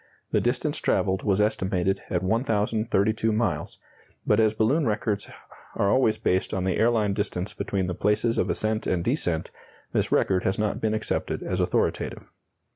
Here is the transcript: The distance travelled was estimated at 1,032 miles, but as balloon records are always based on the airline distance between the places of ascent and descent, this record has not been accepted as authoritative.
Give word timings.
The 0.31 0.41
distance 0.41 0.79
travelled 0.79 1.21
was 1.21 1.39
estimated 1.39 2.01
at 2.09 2.23
1,032 2.23 3.31
miles, 3.31 3.77
but 4.25 4.39
as 4.39 4.55
balloon 4.55 4.87
records 4.87 5.29
are 5.75 5.91
always 5.91 6.17
based 6.17 6.55
on 6.55 6.63
the 6.63 6.77
airline 6.79 7.13
distance 7.13 7.53
between 7.53 7.85
the 7.85 7.93
places 7.93 8.39
of 8.39 8.49
ascent 8.49 8.87
and 8.87 9.03
descent, 9.03 9.51
this 9.93 10.11
record 10.11 10.43
has 10.43 10.57
not 10.57 10.81
been 10.81 10.95
accepted 10.95 11.43
as 11.43 11.59
authoritative. 11.59 12.25